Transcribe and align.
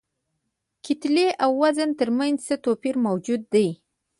کتلې 0.85 1.27
او 1.43 1.51
وزن 1.61 1.89
تر 1.99 2.09
منځ 2.17 2.37
څه 2.47 2.55
توپیر 2.65 2.95
موجود 3.05 3.41
دی؟ 3.53 3.67